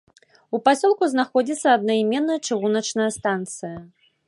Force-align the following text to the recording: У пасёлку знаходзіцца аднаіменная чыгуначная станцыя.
У 0.57 0.59
пасёлку 0.67 1.09
знаходзіцца 1.11 1.67
аднаіменная 1.79 2.39
чыгуначная 2.49 3.09
станцыя. 3.21 3.77